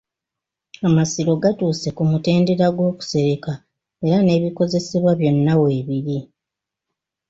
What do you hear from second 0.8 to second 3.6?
Amasiro gatuuse ku mutendera gw'okusereka